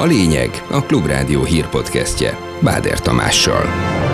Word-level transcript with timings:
A 0.00 0.04
lényeg 0.04 0.64
a 0.70 0.82
Klubrádió 0.82 1.44
hírpodcastje 1.44 2.38
Báder 2.60 3.00
Tamással. 3.00 4.09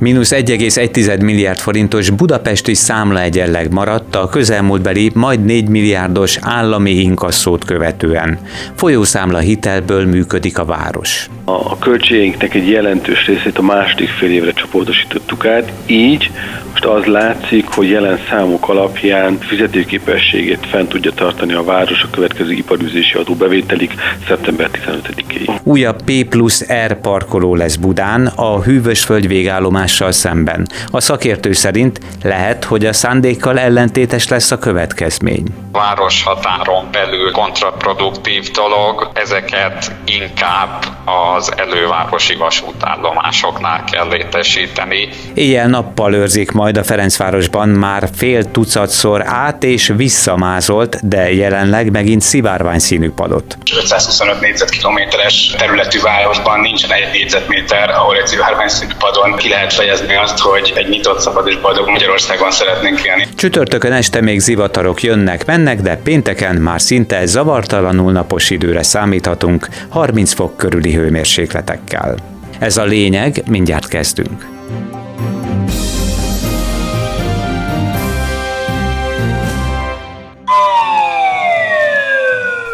Mínusz 0.00 0.32
1,1 0.34 1.22
milliárd 1.22 1.58
forintos 1.58 2.10
budapesti 2.10 2.74
számla 2.74 3.20
egyenleg 3.20 3.72
maradt 3.72 4.16
a 4.16 4.28
közelmúltbeli 4.28 5.10
majd 5.14 5.44
4 5.44 5.68
milliárdos 5.68 6.38
állami 6.40 6.90
inkasszót 6.90 7.64
követően. 7.64 8.38
Folyószámla 8.74 9.38
hitelből 9.38 10.06
működik 10.06 10.58
a 10.58 10.64
város. 10.64 11.28
A 11.44 11.78
költségeinknek 11.78 12.54
egy 12.54 12.68
jelentős 12.68 13.26
részét 13.26 13.58
a 13.58 13.62
második 13.62 14.08
fél 14.08 14.30
évre 14.30 14.52
csoportosítottuk 14.52 15.46
át, 15.46 15.72
így 15.86 16.30
most 16.70 16.84
az 16.84 17.04
látszik, 17.04 17.66
hogy 17.66 17.90
jelen 17.90 18.18
számok 18.28 18.68
alapján 18.68 19.38
fizetőképességét 19.38 20.66
fent 20.66 20.88
tudja 20.88 21.12
tartani 21.12 21.52
a 21.52 21.64
város 21.64 22.02
a 22.02 22.10
következő 22.10 22.52
iparűzési 22.52 23.16
adóbevételig 23.16 23.94
szeptember 24.26 24.70
15-ig. 24.72 25.60
Újabb 25.62 26.02
P 26.02 26.24
plusz 26.28 26.66
R 26.86 27.00
parkoló 27.00 27.54
lesz 27.54 27.76
Budán 27.76 28.26
a 28.26 28.62
hűvösföld 28.62 29.26
végállomással 29.90 30.12
szemben. 30.12 30.68
A 30.90 31.00
szakértő 31.00 31.52
szerint 31.52 32.00
lehet, 32.22 32.64
hogy 32.64 32.86
a 32.86 32.92
szándékkal 32.92 33.58
ellentétes 33.58 34.28
lesz 34.28 34.50
a 34.50 34.58
következmény. 34.58 35.44
Város 35.72 36.22
határon 36.22 36.88
belül 36.92 37.30
kontraproduktív 37.30 38.50
dolog, 38.50 39.10
ezeket 39.14 39.92
inkább 40.04 40.84
az 41.04 41.52
elővárosi 41.56 42.34
vasútállomásoknál 42.34 43.84
kell 43.84 44.08
létesíteni. 44.08 45.08
Éjjel-nappal 45.34 46.14
őrzik 46.14 46.50
majd 46.50 46.76
a 46.76 46.84
Ferencvárosban 46.84 47.68
már 47.68 48.08
fél 48.16 48.50
tucatszor 48.50 49.22
át 49.26 49.64
és 49.64 49.92
visszamázolt, 49.96 51.08
de 51.08 51.32
jelenleg 51.32 51.90
megint 51.90 52.22
szivárvány 52.22 52.78
színű 52.78 53.10
padot. 53.10 53.58
525 53.76 54.40
négyzetkilométeres 54.40 55.54
területű 55.58 56.00
városban 56.00 56.60
nincsen 56.60 56.92
egy 56.92 57.12
négyzetméter, 57.12 57.90
ahol 57.90 58.16
egy 58.16 58.26
szivárvány 58.26 58.68
színű 58.68 58.92
padon 58.98 59.36
ki 59.36 59.48
lehet 59.48 59.72
fejezni 59.72 60.16
azt, 60.16 60.38
hogy 60.38 60.72
egy 60.74 60.88
nyitott, 60.88 61.20
szabad 61.20 61.48
és 61.48 61.56
boldog 61.56 61.88
Magyarországon 61.88 62.50
szeretnénk 62.50 63.02
élni. 63.04 63.26
Csütörtökön 63.36 63.92
este 63.92 64.20
még 64.20 64.40
zivatarok 64.40 65.02
jönnek, 65.02 65.44
mennek, 65.62 65.80
de 65.80 65.96
pénteken 65.96 66.56
már 66.56 66.80
szinte 66.80 67.26
zavartalanul 67.26 68.12
napos 68.12 68.50
időre 68.50 68.82
számíthatunk, 68.82 69.68
30 69.88 70.32
fok 70.32 70.56
körüli 70.56 70.92
hőmérsékletekkel. 70.92 72.16
Ez 72.58 72.76
a 72.76 72.84
lényeg, 72.84 73.42
mindjárt 73.48 73.88
kezdünk. 73.88 74.59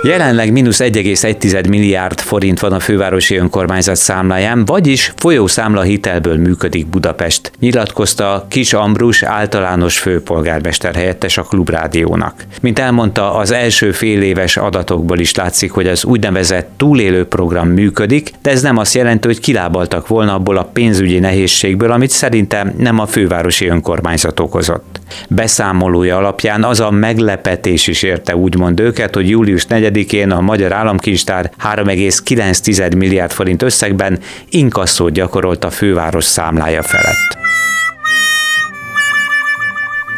Jelenleg 0.06 0.52
mínusz 0.52 0.80
1,1 0.82 1.68
milliárd 1.68 2.20
forint 2.20 2.60
van 2.60 2.72
a 2.72 2.80
fővárosi 2.80 3.36
önkormányzat 3.36 3.96
számláján, 3.96 4.64
vagyis 4.64 5.12
folyószámla 5.16 5.82
hitelből 5.82 6.36
működik 6.36 6.86
Budapest, 6.86 7.52
nyilatkozta 7.60 8.46
Kis 8.48 8.72
Ambrus 8.72 9.22
általános 9.22 9.98
főpolgármester 9.98 10.94
helyettes 10.94 11.38
a 11.38 11.42
Klubrádiónak. 11.42 12.44
Mint 12.60 12.78
elmondta, 12.78 13.34
az 13.34 13.50
első 13.50 13.92
fél 13.92 14.22
éves 14.22 14.56
adatokból 14.56 15.18
is 15.18 15.34
látszik, 15.34 15.70
hogy 15.70 15.86
az 15.86 16.04
úgynevezett 16.04 16.70
túlélő 16.76 17.24
program 17.24 17.68
működik, 17.68 18.30
de 18.42 18.50
ez 18.50 18.62
nem 18.62 18.76
azt 18.76 18.94
jelenti, 18.94 19.26
hogy 19.26 19.40
kilábaltak 19.40 20.06
volna 20.06 20.34
abból 20.34 20.56
a 20.56 20.70
pénzügyi 20.72 21.18
nehézségből, 21.18 21.90
amit 21.90 22.10
szerintem 22.10 22.74
nem 22.78 22.98
a 22.98 23.06
fővárosi 23.06 23.66
önkormányzat 23.66 24.40
okozott. 24.40 24.95
Beszámolója 25.28 26.16
alapján 26.16 26.64
az 26.64 26.80
a 26.80 26.90
meglepetés 26.90 27.86
is 27.86 28.02
érte 28.02 28.36
úgymond 28.36 28.80
őket, 28.80 29.14
hogy 29.14 29.28
július 29.28 29.66
4 29.66 30.12
én 30.12 30.30
a 30.30 30.40
Magyar 30.40 30.72
Államkincstár 30.72 31.50
3,9 31.74 32.96
milliárd 32.96 33.32
forint 33.32 33.62
összegben 33.62 34.18
inkasszót 34.50 35.12
gyakorolt 35.12 35.64
a 35.64 35.70
főváros 35.70 36.24
számlája 36.24 36.82
felett. 36.82 37.44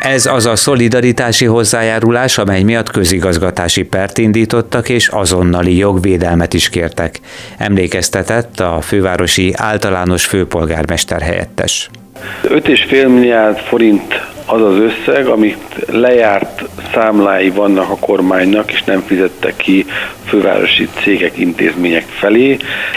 Ez 0.01 0.27
az 0.27 0.47
a 0.47 0.57
szolidaritási 0.57 1.45
hozzájárulás, 1.45 2.39
amely 2.39 2.63
miatt 2.63 2.91
közigazgatási 2.91 3.83
pert 3.83 4.19
indítottak 4.19 4.89
és 4.89 5.09
azonnali 5.09 5.77
jogvédelmet 5.77 6.55
is 6.55 6.69
kértek, 6.69 7.21
emlékeztetett 7.59 8.61
a 8.61 8.81
fővárosi 8.81 9.53
általános 9.57 10.27
főpolgármester 10.27 11.21
helyettes. 11.21 11.91
5,5 12.43 13.09
milliárd 13.09 13.59
forint 13.59 14.38
az 14.51 14.63
az 14.63 14.77
összeg, 14.77 15.27
amit 15.27 15.87
lejárt 15.87 16.63
számlái 16.93 17.51
vannak 17.51 17.91
a 17.91 17.97
kormánynak, 17.97 18.73
és 18.73 18.83
nem 18.83 19.01
fizettek 19.01 19.57
ki 19.57 19.87
fővárosi 20.25 20.89
cégek, 21.03 21.39
intézmények 21.39 22.05
felé. 22.09 22.57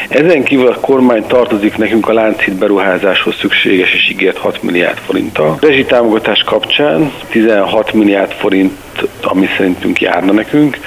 Ezen 0.10 0.44
kívül 0.44 0.68
a 0.68 0.80
kormány 0.80 1.26
tartozik 1.28 1.78
nekünk 1.78 2.08
a 2.08 2.14
Lánchíd 2.14 2.54
beruházáshoz 2.54 3.36
szükséges 3.36 3.94
és 3.94 4.10
ígért 4.10 4.38
6 4.38 4.64
milliárd 4.64 4.98
forinttal. 4.98 5.58
Rezsitámogatás 5.62 6.44
kapcsán 6.44 7.12
16 7.30 7.94
milliárd 7.94 8.32
forint, 8.32 8.78
ami 9.22 9.48
szerintünk 9.58 10.02
járna 10.02 10.32
nekünk. 10.32 10.78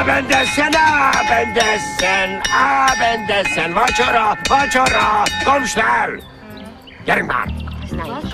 Abendessen, 0.00 0.72
Abendessen, 1.20 2.40
Abendessen, 2.88 3.72
vacsora, 3.72 4.38
vacsora, 4.48 5.22
komm 5.44 5.64
schnell! 5.64 6.10
Gyerünk 7.04 7.26
már! 7.26 7.59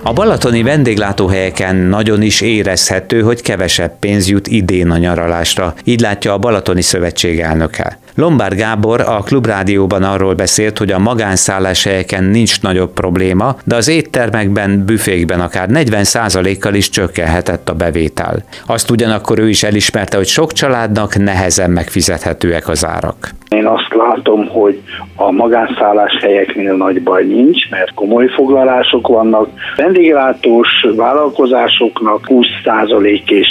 A 0.03 0.13
balatoni 0.13 0.63
vendéglátóhelyeken 0.63 1.77
nagyon 1.77 2.23
is 2.23 2.41
érezhető, 2.41 3.23
hogy 3.23 3.43
kevesebb 3.43 3.99
pénz 3.99 4.29
jut 4.29 4.47
idén 4.47 4.91
a 4.91 4.97
nyaralásra, 4.97 5.75
így 5.85 6.01
látja 6.01 6.33
a 6.33 6.39
Balatoni 6.39 6.83
Szövetség 6.83 7.41
elnöke. 7.41 7.99
Lombár 8.17 8.55
Gábor 8.55 9.01
a 9.01 9.23
Klubrádióban 9.25 10.03
arról 10.03 10.35
beszélt, 10.35 10.79
hogy 10.79 10.91
a 10.91 10.99
magánszálláshelyeken 10.99 12.25
nincs 12.25 12.63
nagyobb 12.63 12.93
probléma, 12.93 13.57
de 13.65 13.77
az 13.77 13.89
éttermekben, 13.89 14.85
büfékben 14.85 15.41
akár 15.41 15.69
40%-kal 15.73 16.75
is 16.75 16.89
csökkenhetett 16.89 17.69
a 17.69 17.75
bevétel. 17.75 18.37
Azt 18.67 18.91
ugyanakkor 18.91 19.39
ő 19.39 19.49
is 19.49 19.63
elismerte, 19.63 20.17
hogy 20.17 20.27
sok 20.27 20.53
családnak 20.53 21.17
nehezen 21.17 21.71
megfizethetőek 21.71 22.69
az 22.69 22.87
árak. 22.87 23.31
Én 23.49 23.67
azt 23.67 23.95
látom, 23.95 24.49
hogy 24.49 24.81
a 25.17 25.31
magánszálláshelyeknél 25.31 26.77
nagy 26.77 27.03
baj 27.03 27.25
nincs, 27.25 27.71
mert 27.71 27.95
komoly 27.95 28.29
foglalások 28.29 29.07
vannak. 29.09 29.49
Vendéglátós 29.77 30.87
vállalkozásoknak 30.97 32.27
20% 32.29 33.31
és 33.31 33.49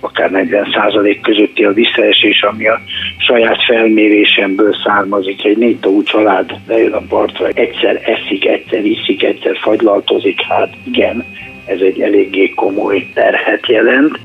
akár 0.00 0.30
40% 0.32 1.18
közötti 1.22 1.64
a 1.64 1.72
visszaesés, 1.72 2.42
ami 2.42 2.68
a 2.68 2.80
saját 3.18 3.60
felmérésemből 4.08 4.74
származik. 4.84 5.44
Egy 5.44 5.56
négy 5.56 5.78
tagú 5.78 6.02
család 6.02 6.50
lejön 6.66 6.92
a 6.92 7.02
partra, 7.08 7.48
egyszer 7.48 8.00
eszik, 8.04 8.46
egyszer 8.46 8.84
iszik, 8.84 9.22
egyszer 9.22 9.56
fagylaltozik, 9.56 10.40
hát 10.42 10.76
igen, 10.84 11.24
ez 11.64 11.80
egy 11.80 12.00
eléggé 12.00 12.48
komoly 12.48 13.10
terhet 13.14 13.66
jelent. 13.66 14.18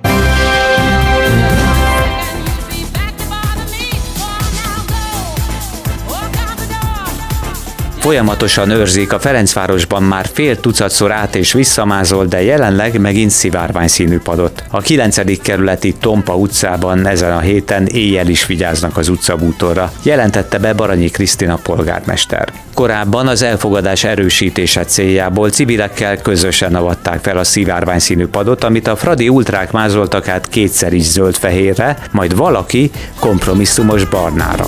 Folyamatosan 8.04 8.70
őrzik 8.70 9.14
a 9.14 9.20
Ferencvárosban 9.20 10.04
már 10.04 10.30
fél 10.34 10.60
tucatszor 10.60 11.12
át 11.12 11.36
és 11.36 11.54
visszamázol, 11.54 12.26
de 12.26 12.44
jelenleg 12.44 13.00
megint 13.00 13.30
szivárvány 13.30 13.88
színű 13.88 14.20
padot. 14.20 14.64
A 14.70 14.82
9. 14.82 15.42
kerületi 15.42 15.94
Tompa 15.94 16.36
utcában 16.36 17.08
ezen 17.08 17.32
a 17.32 17.40
héten 17.40 17.86
éjjel 17.86 18.28
is 18.28 18.46
vigyáznak 18.46 18.98
az 18.98 19.10
utcabútorra, 19.10 19.92
jelentette 20.02 20.58
be 20.60 20.74
Baranyi 20.74 21.10
Krisztina 21.10 21.56
polgármester. 21.56 22.48
Korábban 22.74 23.28
az 23.28 23.42
elfogadás 23.42 24.04
erősítése 24.04 24.86
céljából 24.86 25.50
civilekkel 25.50 26.18
közösen 26.18 26.76
avatták 26.76 27.24
fel 27.24 27.38
a 27.38 27.44
szivárvány 27.44 28.00
színű 28.00 28.28
padot, 28.28 28.64
amit 28.64 28.88
a 28.88 28.96
fradi 28.96 29.30
ultrák 29.30 29.72
mázoltak 29.72 30.28
át 30.28 30.48
kétszer 30.50 30.94
is 30.94 31.04
zöld-fehérre, 31.04 31.98
majd 32.12 32.36
valaki 32.36 32.92
kompromisszumos 33.20 34.06
barnára. 34.06 34.66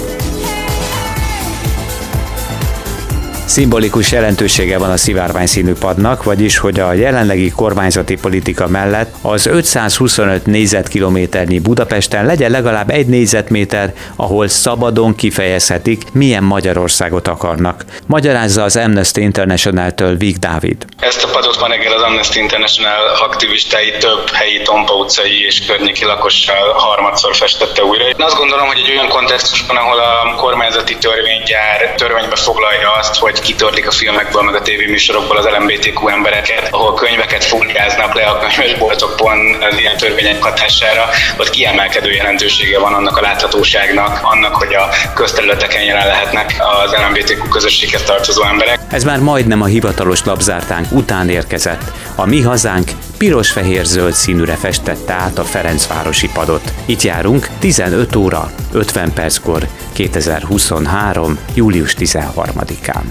Szimbolikus 3.46 4.12
jelentősége 4.12 4.78
van 4.78 4.92
a 4.92 4.98
szivárvány 4.98 5.46
színű 5.46 5.74
padnak, 5.74 6.24
vagyis 6.24 6.58
hogy 6.58 6.80
a 6.80 6.94
jelenlegi 6.94 7.50
kormányzati 7.50 8.16
politika 8.16 8.68
mellett 8.68 9.14
az 9.22 9.46
525 9.46 10.46
négyzetkilométernyi 10.46 11.60
Budapesten 11.60 12.26
legyen 12.26 12.52
legalább 12.52 12.90
egy 12.90 13.08
négyzetméter, 13.08 13.94
ahol 14.16 14.48
szabadon 14.48 15.16
kifejezhetik, 15.16 16.04
milyen 16.12 16.44
Magyarországot 16.44 17.28
akarnak. 17.28 17.86
Magyarázza 18.06 18.64
az 18.64 18.76
Amnesty 18.76 19.18
International-től 19.18 20.18
Vig 20.18 20.38
Dávid. 20.38 20.86
Ezt 21.00 21.24
a 21.24 21.28
padot 21.28 21.60
ma 21.60 21.68
reggel 21.68 21.94
az 21.94 22.02
Amnesty 22.02 22.36
International 22.36 23.08
aktivistái 23.22 23.92
több 24.00 24.30
helyi 24.34 24.62
Tompa 24.62 24.94
utcai 24.94 25.46
és 25.46 25.66
környéki 25.66 26.06
lakossal 26.06 26.74
harmadszor 26.74 27.36
festette 27.36 27.84
újra. 27.84 28.08
Én 28.08 28.16
azt 28.18 28.38
gondolom, 28.38 28.68
hogy 28.68 28.80
egy 28.80 28.92
olyan 28.92 29.10
kontextusban, 29.10 29.76
ahol 29.76 30.00
a 30.00 30.36
kormányzati 30.36 30.98
törvénygyár 30.98 31.94
törvénybe 31.98 32.36
foglalja 32.36 32.92
azt, 32.92 33.16
hogy 33.16 33.35
hogy 33.36 33.46
kitörlik 33.46 33.88
a 33.88 33.92
filmekből, 33.92 34.42
meg 34.42 34.56
a 34.56 34.62
tévéműsorokból 34.62 35.38
az 35.38 35.46
LMBTQ 35.58 36.08
embereket, 36.08 36.68
ahol 36.72 36.94
könyveket 36.94 37.44
fúrjáznak 37.44 38.14
le 38.14 38.24
a 38.24 38.38
könyvesboltokon 38.40 39.38
az 39.72 39.78
ilyen 39.80 39.98
törvények 39.98 40.44
hatására, 40.44 41.10
ott 41.38 41.50
kiemelkedő 41.50 42.12
jelentősége 42.12 42.80
van 42.80 42.94
annak 42.94 43.18
a 43.18 43.22
láthatóságnak, 43.22 44.20
annak, 44.22 44.56
hogy 44.56 44.74
a 44.74 44.90
közterületeken 45.14 45.84
jelen 45.84 46.08
lehetnek 46.08 46.56
az 46.84 46.96
LMBTQ 47.08 47.48
közösséghez 47.48 48.04
tartozó 48.04 48.44
emberek. 48.44 48.80
Ez 48.92 49.04
már 49.04 49.20
majdnem 49.20 49.62
a 49.62 49.66
hivatalos 49.66 50.24
lapzártánk 50.26 50.92
után 50.92 51.30
érkezett. 51.30 51.92
A 52.16 52.26
mi 52.26 52.42
hazánk 52.42 52.90
piros-fehér-zöld 53.18 54.14
színűre 54.14 54.56
festette 54.56 55.14
át 55.14 55.38
a 55.38 55.44
Ferencvárosi 55.44 56.30
padot. 56.34 56.74
Itt 56.86 57.02
járunk 57.02 57.48
15 57.60 58.16
óra 58.16 58.52
50 58.72 59.14
perckor 59.14 59.68
2023. 59.94 61.38
július 61.54 61.96
13-án. 62.00 63.04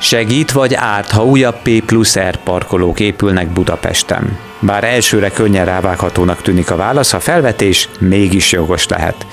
Segít 0.00 0.52
vagy 0.52 0.74
árt, 0.74 1.10
ha 1.10 1.24
újabb 1.24 1.56
P 1.62 1.84
plusz 1.86 2.18
R 2.18 2.36
parkolók 2.36 3.00
épülnek 3.00 3.48
Budapesten? 3.48 4.38
Bár 4.60 4.84
elsőre 4.84 5.30
könnyen 5.30 5.64
rávághatónak 5.64 6.42
tűnik 6.42 6.70
a 6.70 6.76
válasz, 6.76 7.12
a 7.12 7.20
felvetés 7.20 7.88
mégis 8.00 8.52
jogos 8.52 8.88
lehet. 8.88 9.26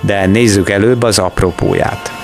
De 0.00 0.26
nézzük 0.26 0.70
előbb 0.70 1.02
az 1.02 1.18
apropóját. 1.18 2.19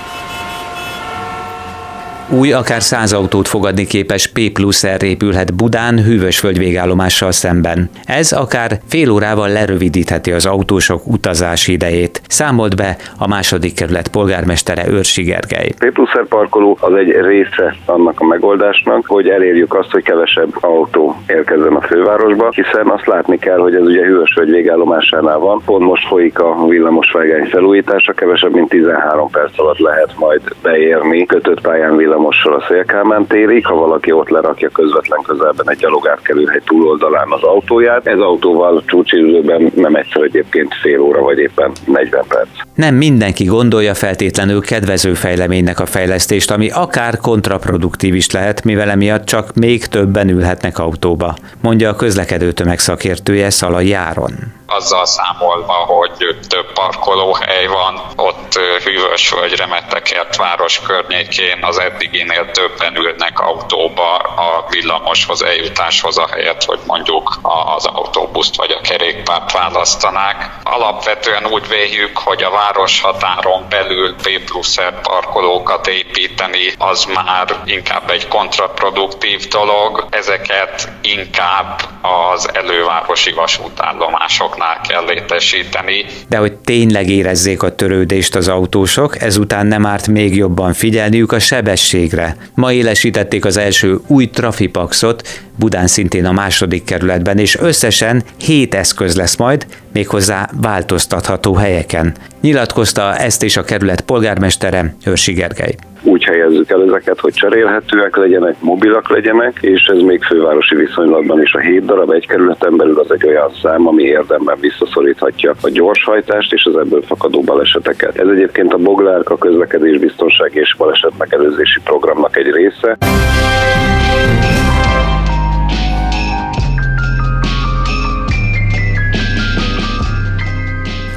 Új, 2.31 2.52
akár 2.52 2.82
100 2.82 3.12
autót 3.12 3.49
fogadni 3.49 3.84
képes 3.84 4.26
P 4.26 4.52
plusz 4.52 4.87
R 4.87 5.02
épülhet 5.02 5.55
Budán 5.55 6.02
hűvösvölgy 6.05 6.58
végállomással 6.58 7.32
szemben. 7.32 7.90
Ez 8.05 8.32
akár 8.32 8.70
fél 8.88 9.11
órával 9.11 9.49
lerövidítheti 9.49 10.32
az 10.32 10.46
autósok 10.46 11.06
utazási 11.06 11.73
idejét, 11.73 12.23
számolt 12.28 12.76
be 12.76 12.96
a 13.19 13.28
második 13.28 13.75
kerület 13.75 14.08
polgármestere 14.08 14.88
Őrsi 14.88 15.23
Gergely. 15.23 15.69
P 15.78 15.93
plusz 15.93 16.11
parkoló 16.28 16.76
az 16.81 16.94
egy 16.94 17.11
része 17.20 17.75
annak 17.84 18.20
a 18.20 18.25
megoldásnak, 18.25 19.06
hogy 19.06 19.28
elérjük 19.28 19.75
azt, 19.75 19.90
hogy 19.90 20.02
kevesebb 20.02 20.49
autó 20.61 21.17
érkezzen 21.26 21.75
a 21.75 21.81
fővárosba, 21.81 22.49
hiszen 22.50 22.88
azt 22.88 23.06
látni 23.06 23.38
kell, 23.38 23.58
hogy 23.58 23.75
ez 23.75 23.82
ugye 23.82 24.05
hűvösvölgy 24.05 24.50
végállomásánál 24.50 25.38
van. 25.38 25.62
Pont 25.64 25.84
most 25.84 26.06
folyik 26.06 26.38
a 26.38 26.67
villamosvágány 26.69 27.44
felújítása, 27.44 28.12
kevesebb 28.12 28.52
mint 28.52 28.69
13 28.69 29.31
perc 29.31 29.58
alatt 29.58 29.78
lehet 29.78 30.14
majd 30.19 30.40
beérni 30.62 31.26
kötött 31.26 31.61
pályán 31.61 31.96
villamos 31.96 32.14
villamossal 32.16 32.54
a 32.54 32.64
Szélkámán 32.68 33.26
térig, 33.26 33.66
ha 33.66 33.74
valaki 33.74 34.12
ott 34.12 34.28
lerakja 34.28 34.68
közvetlen 34.68 35.22
közelben 35.22 35.70
egy 35.70 35.76
gyalogátkelőhely 35.76 36.60
túloldalán 36.64 37.26
az 37.30 37.42
autóját. 37.42 38.06
Ez 38.06 38.18
autóval 38.18 38.82
csúcsidőben 38.86 39.72
nem 39.74 39.94
egyszer 39.94 40.22
egyébként 40.22 40.74
fél 40.82 41.00
óra 41.00 41.20
vagy 41.20 41.38
éppen 41.38 41.72
40 41.84 42.24
perc. 42.28 42.48
Nem 42.74 42.94
mindenki 42.94 43.44
gondolja 43.44 43.94
feltétlenül 43.94 44.60
kedvező 44.60 45.14
fejleménynek 45.14 45.80
a 45.80 45.86
fejlesztést, 45.86 46.50
ami 46.50 46.70
akár 46.70 47.16
kontraproduktív 47.16 48.14
is 48.14 48.30
lehet, 48.30 48.64
mivel 48.64 48.90
emiatt 48.90 49.24
csak 49.24 49.54
még 49.54 49.86
többen 49.86 50.28
ülhetnek 50.28 50.78
autóba, 50.78 51.34
mondja 51.62 51.88
a 51.88 51.96
közlekedő 51.96 52.52
tömeg 52.52 52.78
szakértője 52.78 53.50
Szalai 53.50 53.88
Járon 53.88 54.32
azzal 54.66 55.06
számolva, 55.06 55.72
hogy 55.72 56.10
több 56.48 56.65
parkolóhely 56.76 57.67
van, 57.67 58.00
ott 58.17 58.55
hűvösvölgyre 58.84 59.67
mettekert 59.67 60.37
város 60.37 60.81
környékén 60.81 61.64
az 61.64 61.78
eddiginél 61.78 62.50
többen 62.50 62.96
ülnek 62.96 63.40
autóba 63.40 64.17
a 64.17 64.67
villamoshoz 64.70 65.43
eljutáshoz 65.43 66.19
a 66.19 66.28
helyet, 66.31 66.64
hogy 66.64 66.81
mondjuk 66.87 67.38
az 67.43 67.87
autóbuszt 67.87 68.56
vagy 68.56 68.70
a 68.70 68.81
kerékpárt 68.81 69.52
választanák. 69.52 70.50
Alapvetően 70.78 71.46
úgy 71.46 71.69
véljük, 71.69 72.19
hogy 72.19 72.43
a 72.43 72.50
város 72.50 73.00
határon 73.00 73.67
belül 73.69 74.14
P 74.23 74.28
plusz 74.44 74.76
parkolókat 75.02 75.87
építeni, 75.87 76.73
az 76.78 77.05
már 77.14 77.62
inkább 77.64 78.11
egy 78.11 78.28
kontraproduktív 78.28 79.49
dolog. 79.49 80.06
Ezeket 80.11 80.88
inkább 81.00 81.81
az 82.02 82.50
elővárosi 82.52 83.32
vasútállomások 83.32 84.56
autóknál 84.56 84.81
kell 84.88 85.05
létesíteni. 85.05 86.05
De 86.28 86.37
hogy 86.37 86.52
tényleg 86.52 87.08
érezzék 87.08 87.62
a 87.62 87.75
törődést 87.75 88.34
az 88.34 88.49
autósok, 88.49 89.23
ezután 89.23 89.67
nem 89.67 89.87
árt 89.87 90.08
még 90.08 90.37
jobban 90.37 90.73
figyelniük 90.73 91.32
a 91.32 91.38
sebességre. 91.38 92.37
Ma 92.55 92.73
élesítették 92.73 93.44
az 93.44 93.56
első 93.56 93.99
új 94.06 94.31
trafipaxot, 94.31 95.28
Budán 95.58 95.87
szintén 95.87 96.25
a 96.25 96.32
második 96.32 96.84
kerületben, 96.84 97.38
és 97.38 97.58
összesen 97.58 98.23
hét 98.38 98.75
eszköz 98.75 99.17
lesz 99.17 99.37
majd, 99.37 99.67
méghozzá 99.96 100.48
változtatható 100.62 101.54
helyeken. 101.54 102.14
Nyilatkozta 102.40 103.16
ezt 103.16 103.43
is 103.43 103.56
a 103.56 103.64
kerület 103.64 104.00
polgármestere, 104.00 104.94
Őrsi 105.06 105.32
Gergely 105.32 105.75
úgy 106.06 106.25
helyezzük 106.25 106.70
el 106.70 106.82
ezeket, 106.82 107.20
hogy 107.20 107.32
cserélhetőek 107.32 108.16
legyenek, 108.16 108.54
mobilak 108.60 109.10
legyenek, 109.10 109.58
és 109.60 109.82
ez 109.84 110.02
még 110.02 110.22
fővárosi 110.22 110.75
viszonylatban 110.75 111.43
is 111.43 111.52
a 111.52 111.58
hét 111.58 111.84
darab 111.84 112.10
egy 112.10 112.26
kerületen 112.26 112.76
belül 112.76 112.98
az 112.98 113.10
egy 113.10 113.26
olyan 113.26 113.50
szám, 113.62 113.87
ami 113.87 114.02
érdemben 114.02 114.56
visszaszoríthatja 114.60 115.54
a 115.62 115.69
gyorshajtást 115.69 116.52
és 116.52 116.64
az 116.64 116.76
ebből 116.76 117.02
fakadó 117.02 117.40
baleseteket. 117.40 118.19
Ez 118.19 118.28
egyébként 118.28 118.72
a 118.72 118.76
Boglárka 118.76 119.37
közlekedés 119.37 119.99
biztonság 119.99 120.54
és 120.54 120.75
baleset 120.78 121.12
megelőzési 121.19 121.81
programnak 121.84 122.37
egy 122.37 122.50
része. 122.50 122.96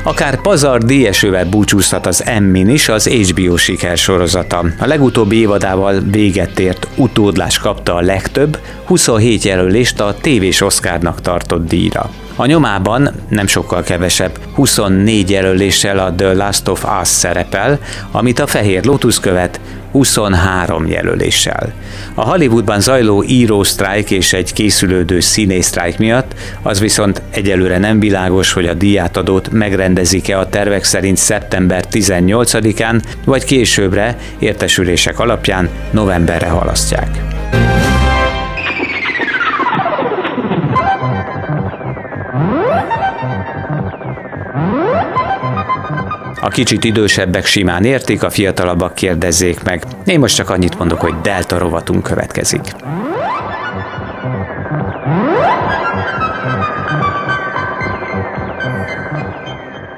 Akár 0.03 0.41
pazar 0.41 0.83
díjesővel 0.83 1.45
búcsúzhat 1.45 2.05
az 2.05 2.25
Emmin 2.25 2.69
is, 2.69 2.89
az 2.89 3.07
HBO 3.07 3.57
sikersorozata. 3.57 4.65
A 4.79 4.85
legutóbbi 4.85 5.35
évadával 5.35 5.99
véget 5.99 6.59
ért 6.59 6.87
utódlás 6.95 7.57
kapta 7.57 7.95
a 7.95 8.01
legtöbb, 8.01 8.57
27 8.85 9.43
jelölést 9.43 9.99
a 9.99 10.15
tévés 10.21 10.61
Oscarnak 10.61 11.21
tartott 11.21 11.67
díjra. 11.67 12.09
A 12.39 12.45
nyomában 12.45 13.09
nem 13.29 13.47
sokkal 13.47 13.83
kevesebb, 13.83 14.39
24 14.53 15.29
jelöléssel 15.29 15.99
a 15.99 16.13
The 16.15 16.33
Last 16.33 16.67
of 16.67 16.85
Us 17.01 17.07
szerepel, 17.07 17.79
amit 18.11 18.39
a 18.39 18.47
Fehér 18.47 18.85
Lotus 18.85 19.19
követ 19.19 19.59
23 19.91 20.87
jelöléssel. 20.87 21.73
A 22.13 22.29
Hollywoodban 22.29 22.79
zajló 22.81 23.23
írósztrájk 23.23 24.11
és 24.11 24.33
egy 24.33 24.53
készülődő 24.53 25.19
színésztrájk 25.19 25.97
miatt 25.97 26.33
az 26.61 26.79
viszont 26.79 27.21
egyelőre 27.31 27.77
nem 27.77 27.99
világos, 27.99 28.51
hogy 28.51 28.65
a 28.65 28.73
díjátadót 28.73 29.51
megrendezik-e 29.51 30.39
a 30.39 30.49
tervek 30.49 30.83
szerint 30.83 31.17
szeptember 31.17 31.83
18-án, 31.91 33.01
vagy 33.25 33.43
későbbre 33.43 34.17
értesülések 34.39 35.19
alapján 35.19 35.69
novemberre 35.91 36.47
halasztják. 36.47 37.09
Kicsit 46.49 46.83
idősebbek 46.83 47.45
simán 47.45 47.83
értik, 47.83 48.23
a 48.23 48.29
fiatalabbak 48.29 48.95
kérdezzék 48.95 49.63
meg. 49.63 49.83
Én 50.05 50.19
most 50.19 50.35
csak 50.35 50.49
annyit 50.49 50.77
mondok, 50.77 50.99
hogy 50.99 51.13
Delta 51.21 51.57
rovatunk 51.57 52.03
következik. 52.03 52.61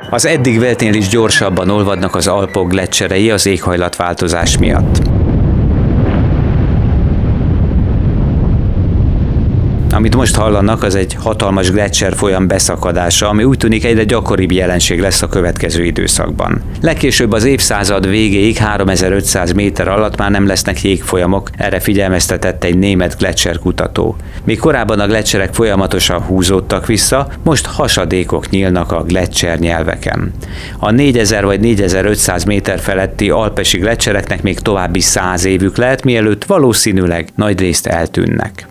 Az 0.10 0.26
eddig 0.26 0.60
veltnél 0.60 0.94
is 0.94 1.08
gyorsabban 1.08 1.70
olvadnak 1.70 2.16
az 2.16 2.28
Alpok 2.28 2.70
gletszerei 2.70 3.32
az 3.32 3.46
éghajlatváltozás 3.46 4.58
miatt. 4.58 5.21
Amit 9.94 10.16
most 10.16 10.36
hallanak, 10.36 10.84
az 10.84 10.96
egy 10.96 11.14
hatalmas 11.14 11.72
gletszer 11.72 12.16
folyam 12.16 12.48
beszakadása, 12.48 13.30
ami 13.30 13.44
úgy 13.44 13.58
tűnik 13.58 13.86
egyre 13.86 14.04
gyakoribb 14.04 14.52
jelenség 14.52 15.00
lesz 15.00 15.22
a 15.22 15.28
következő 15.28 15.84
időszakban. 15.84 16.62
Legkésőbb 16.82 17.32
az 17.32 17.44
évszázad 17.44 18.10
végéig 18.10 18.58
3500 18.58 19.52
méter 19.52 19.88
alatt 19.88 20.18
már 20.18 20.32
nem 20.32 20.48
lesznek 20.48 20.82
jégfolyamok, 20.82 21.50
erre 21.58 21.80
figyelmeztetett 21.80 22.64
egy 22.64 22.78
német 22.78 23.18
gletszer 23.18 23.60
kutató. 23.60 24.16
Míg 24.44 24.60
korábban 24.60 25.00
a 25.00 25.08
gletszerek 25.08 25.54
folyamatosan 25.54 26.22
húzódtak 26.22 26.86
vissza, 26.86 27.28
most 27.44 27.66
hasadékok 27.66 28.50
nyílnak 28.50 28.92
a 28.92 29.04
gletszer 29.04 29.60
nyelveken. 29.60 30.32
A 30.80 30.92
4000 30.92 31.46
vagy 31.46 31.60
4500 31.60 32.44
méter 32.44 32.80
feletti 32.80 33.30
alpesi 33.30 33.78
gletszereknek 33.78 34.42
még 34.42 34.60
további 34.60 35.00
100 35.00 35.46
évük 35.46 35.78
lehet, 35.78 36.04
mielőtt 36.04 36.44
valószínűleg 36.44 37.30
nagy 37.36 37.60
részt 37.60 37.88
eltűnnek. 37.88 38.66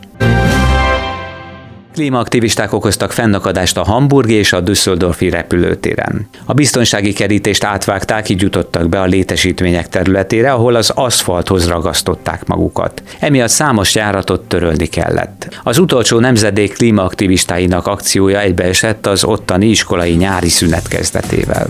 Klímaaktivisták 1.93 2.73
okoztak 2.73 3.13
fennakadást 3.13 3.77
a 3.77 3.85
Hamburgi 3.85 4.35
és 4.35 4.53
a 4.53 4.61
Düsseldorfi 4.61 5.31
repülőtéren. 5.31 6.29
A 6.45 6.53
biztonsági 6.53 7.13
kerítést 7.13 7.65
átvágták, 7.65 8.29
így 8.29 8.43
jutottak 8.43 8.89
be 8.89 9.01
a 9.01 9.05
létesítmények 9.05 9.89
területére, 9.89 10.53
ahol 10.53 10.75
az 10.75 10.91
aszfalthoz 10.91 11.69
ragasztották 11.69 12.47
magukat. 12.47 13.03
Emiatt 13.19 13.49
számos 13.49 13.95
járatot 13.95 14.41
törölni 14.41 14.87
kellett. 14.87 15.61
Az 15.63 15.79
utolsó 15.79 16.19
nemzedék 16.19 16.73
klímaaktivistáinak 16.73 17.87
akciója 17.87 18.41
egybeesett 18.41 19.07
az 19.07 19.25
ottani 19.25 19.67
iskolai 19.67 20.13
nyári 20.13 20.49
szünet 20.49 20.89
kezdetével. 20.89 21.67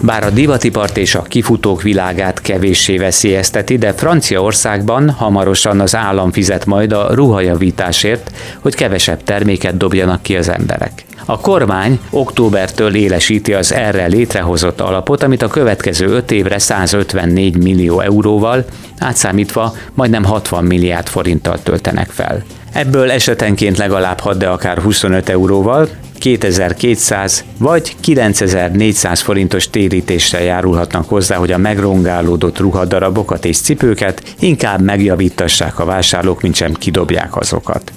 Bár 0.00 0.24
a 0.24 0.30
divatipart 0.30 0.96
és 0.96 1.14
a 1.14 1.22
kifutók 1.22 1.82
világát 1.82 2.40
kevéssé 2.40 2.96
veszélyezteti, 2.96 3.78
de 3.78 3.92
Franciaországban 3.92 5.10
hamarosan 5.10 5.80
az 5.80 5.96
állam 5.96 6.32
fizet 6.32 6.66
majd 6.66 6.92
a 6.92 7.14
ruhajavításért, 7.14 8.30
hogy 8.60 8.74
kevesebb 8.74 9.22
terméket 9.22 9.76
dobjanak 9.76 10.22
ki 10.22 10.36
az 10.36 10.48
emberek. 10.48 11.04
A 11.24 11.40
kormány 11.40 12.00
októbertől 12.10 12.94
élesíti 12.94 13.54
az 13.54 13.72
erre 13.72 14.06
létrehozott 14.06 14.80
alapot, 14.80 15.22
amit 15.22 15.42
a 15.42 15.48
következő 15.48 16.06
5 16.06 16.30
évre 16.30 16.58
154 16.58 17.56
millió 17.56 18.00
euróval, 18.00 18.64
átszámítva 18.98 19.74
majdnem 19.94 20.24
60 20.24 20.64
milliárd 20.64 21.06
forinttal 21.06 21.58
töltenek 21.62 22.10
fel. 22.10 22.42
Ebből 22.72 23.10
esetenként 23.10 23.76
legalább 23.76 24.20
6, 24.20 24.36
de 24.36 24.48
akár 24.48 24.78
25 24.78 25.28
euróval, 25.28 25.88
2200 26.18 27.44
vagy 27.58 27.96
9400 28.00 29.20
forintos 29.20 29.70
térítésre 29.70 30.42
járulhatnak 30.42 31.08
hozzá, 31.08 31.36
hogy 31.36 31.52
a 31.52 31.58
megrongálódott 31.58 32.58
ruhadarabokat 32.58 33.44
és 33.44 33.60
cipőket 33.60 34.22
inkább 34.38 34.80
megjavítassák 34.80 35.78
a 35.78 35.84
vásárlók, 35.84 36.40
mint 36.42 36.54
sem 36.54 36.72
kidobják 36.72 37.36
azokat. 37.36 37.92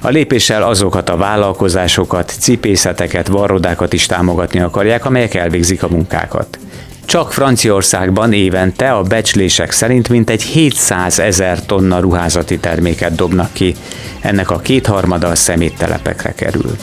A 0.00 0.08
lépéssel 0.08 0.62
azokat 0.62 1.08
a 1.08 1.16
vállalkozásokat, 1.16 2.34
cipészeteket, 2.38 3.28
varrodákat 3.28 3.92
is 3.92 4.06
támogatni 4.06 4.60
akarják, 4.60 5.04
amelyek 5.04 5.34
elvégzik 5.34 5.82
a 5.82 5.88
munkákat. 5.88 6.58
Csak 7.04 7.32
Franciaországban 7.32 8.32
évente 8.32 8.92
a 8.92 9.02
becslések 9.02 9.70
szerint 9.70 10.08
mintegy 10.08 10.42
700 10.42 11.18
ezer 11.18 11.66
tonna 11.66 12.00
ruházati 12.00 12.58
terméket 12.58 13.14
dobnak 13.14 13.52
ki. 13.52 13.74
Ennek 14.20 14.50
a 14.50 14.58
kétharmada 14.58 15.28
a 15.28 15.34
szeméttelepekre 15.34 16.32
kerül. 16.32 16.76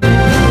Bye. 0.00 0.45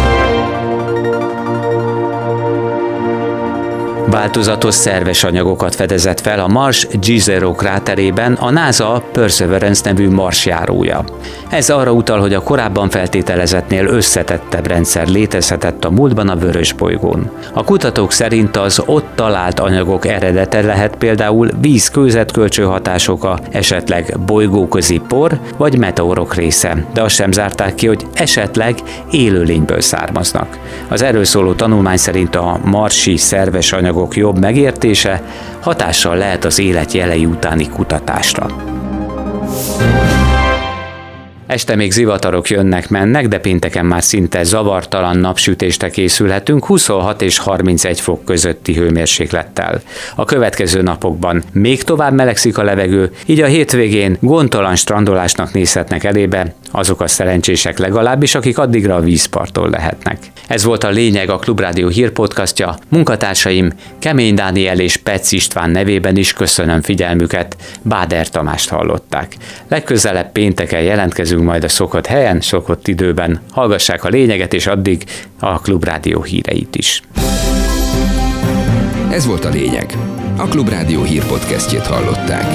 Változatos 4.16 4.74
szerves 4.74 5.24
anyagokat 5.24 5.76
fedezett 5.76 6.20
fel 6.20 6.40
a 6.40 6.48
Mars 6.48 6.88
G0 6.92 7.54
kráterében 7.58 8.34
a 8.34 8.52
NASA 8.52 9.04
Perseverance 9.12 9.82
nevű 9.90 10.10
marsjárója. 10.10 11.04
Ez 11.50 11.70
arra 11.70 11.92
utal, 11.92 12.20
hogy 12.20 12.34
a 12.34 12.44
korábban 12.44 12.90
feltételezetnél 12.90 13.86
összetettebb 13.86 14.68
rendszer 14.68 15.08
létezhetett 15.08 15.86
a 15.86 15.90
múltban 15.90 16.30
a 16.30 16.36
vörös 16.36 16.74
bolygón. 16.74 17.32
A 17.54 17.64
kutatók 17.64 18.12
szerint 18.12 18.58
az 18.58 18.82
ott 18.86 19.06
talált 19.16 19.60
anyagok 19.60 20.08
eredete 20.08 20.62
lehet 20.62 20.96
például 20.96 21.50
víz 21.62 21.92
hatásoka, 22.56 23.40
esetleg 23.52 24.20
bolygóközi 24.26 25.02
por 25.08 25.40
vagy 25.58 25.78
meteorok 25.78 26.36
része, 26.36 26.86
de 26.94 27.02
azt 27.02 27.16
sem 27.16 27.32
zárták 27.32 27.76
ki, 27.76 27.88
hogy 27.88 28.06
esetleg 28.14 28.76
élőlényből 29.12 29.82
származnak. 29.82 30.58
Az 30.88 31.02
erről 31.02 31.26
szóló 31.26 31.54
tanulmány 31.54 31.98
szerint 31.98 32.36
a 32.36 32.60
marsi 32.64 33.18
szerves 33.18 33.74
anyagok 33.74 34.05
anyagok 34.06 34.16
jobb 34.16 34.40
megértése 34.40 35.22
hatással 35.60 36.18
lehet 36.18 36.46
az 36.46 36.60
élet 36.60 36.92
jelei 36.92 37.26
utáni 37.26 37.70
kutatásra. 37.70 38.48
Este 41.48 41.76
még 41.76 41.92
zivatarok 41.92 42.50
jönnek-mennek, 42.50 43.28
de 43.28 43.40
pénteken 43.40 43.86
már 43.86 44.04
szinte 44.04 44.44
zavartalan 44.44 45.18
napsütésre 45.18 45.90
készülhetünk 45.90 46.66
26 46.66 47.22
és 47.22 47.38
31 47.38 48.00
fok 48.00 48.26
közötti 48.26 48.74
hőmérséklettel. 48.74 49.82
A 50.16 50.26
következő 50.26 50.82
napokban 50.82 51.44
még 51.52 51.84
tovább 51.84 52.14
melegszik 52.14 52.58
a 52.58 52.64
levegő, 52.64 53.12
így 53.26 53.42
a 53.42 53.46
hétvégén 53.46 54.18
gondtalan 54.20 54.76
strandolásnak 54.76 55.54
nézhetnek 55.54 56.04
elébe 56.04 56.56
azok 56.72 57.02
a 57.02 57.08
szerencsések 57.08 57.78
legalábbis, 57.78 58.36
akik 58.36 58.58
addigra 58.58 58.96
a 58.96 59.00
vízparton 59.00 59.70
lehetnek. 59.70 60.18
Ez 60.48 60.64
volt 60.64 60.84
a 60.84 60.90
lényeg 60.90 61.30
a 61.30 61.38
Klubrádió 61.38 61.88
hírpodcastja. 61.88 62.78
Munkatársaim 62.90 63.72
Kemény 64.00 64.36
Dániel 64.36 64.80
és 64.80 64.98
Pec 64.98 65.32
István 65.32 65.70
nevében 65.70 66.18
is 66.18 66.34
köszönöm 66.34 66.82
figyelmüket. 66.82 67.56
Báder 67.82 68.30
Tamást 68.30 68.70
hallották. 68.70 69.36
Legközelebb 69.68 70.32
pénteken 70.32 70.82
jelentkezünk 71.36 71.44
majd 71.46 71.64
a 71.64 71.68
szokott 71.68 72.06
helyen, 72.06 72.42
szokott 72.42 72.88
időben. 72.88 73.40
Hallgassák 73.52 74.04
a 74.04 74.10
lényeget, 74.10 74.54
és 74.54 74.68
addig 74.68 75.04
a 75.40 75.60
Klubrádió 75.60 76.24
híreit 76.24 76.76
is. 76.76 77.02
Ez 79.12 79.26
volt 79.26 79.46
a 79.46 79.50
lényeg. 79.50 79.98
A 80.38 80.48
Klubrádió 80.48 81.04
hírpodcastjét 81.04 81.88
hallották. 81.88 82.46